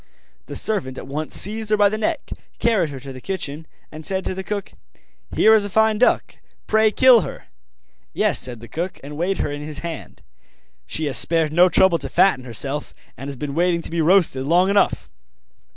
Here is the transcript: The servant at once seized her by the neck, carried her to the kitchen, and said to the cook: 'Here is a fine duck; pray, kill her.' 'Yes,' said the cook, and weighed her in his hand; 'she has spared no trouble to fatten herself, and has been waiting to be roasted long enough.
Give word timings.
The 0.47 0.55
servant 0.55 0.97
at 0.97 1.05
once 1.05 1.35
seized 1.35 1.69
her 1.69 1.77
by 1.77 1.87
the 1.87 1.95
neck, 1.99 2.31
carried 2.57 2.89
her 2.89 2.99
to 3.01 3.13
the 3.13 3.21
kitchen, 3.21 3.67
and 3.91 4.03
said 4.03 4.25
to 4.25 4.33
the 4.33 4.43
cook: 4.43 4.73
'Here 5.35 5.53
is 5.53 5.63
a 5.63 5.69
fine 5.69 5.99
duck; 5.99 6.37
pray, 6.65 6.89
kill 6.89 7.21
her.' 7.21 7.45
'Yes,' 8.11 8.39
said 8.39 8.61
the 8.61 8.67
cook, 8.67 8.99
and 9.03 9.15
weighed 9.15 9.37
her 9.37 9.51
in 9.51 9.61
his 9.61 9.85
hand; 9.85 10.23
'she 10.87 11.05
has 11.05 11.17
spared 11.17 11.53
no 11.53 11.69
trouble 11.69 11.99
to 11.99 12.09
fatten 12.09 12.45
herself, 12.45 12.95
and 13.15 13.27
has 13.27 13.35
been 13.35 13.53
waiting 13.53 13.83
to 13.83 13.91
be 13.91 14.01
roasted 14.01 14.43
long 14.47 14.71
enough. 14.71 15.07